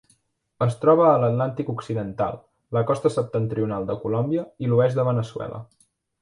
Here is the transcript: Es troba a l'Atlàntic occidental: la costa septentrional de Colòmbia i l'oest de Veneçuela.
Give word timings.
Es 0.65 0.77
troba 0.85 1.03
a 1.09 1.19
l'Atlàntic 1.23 1.69
occidental: 1.73 2.39
la 2.79 2.83
costa 2.93 3.13
septentrional 3.17 3.87
de 3.91 3.99
Colòmbia 4.07 4.47
i 4.69 4.73
l'oest 4.73 4.99
de 5.03 5.07
Veneçuela. 5.11 5.63